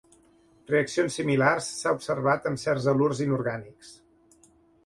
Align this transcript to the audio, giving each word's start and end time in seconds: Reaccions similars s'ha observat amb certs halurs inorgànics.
Reaccions 0.71 1.17
similars 1.19 1.67
s'ha 1.81 1.93
observat 1.97 2.49
amb 2.53 2.63
certs 2.65 2.91
halurs 2.95 3.23
inorgànics. 3.27 3.93